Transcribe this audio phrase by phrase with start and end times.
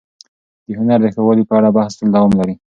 [0.65, 2.55] د هنر د ښه والي په اړه بحث تل دوام لري.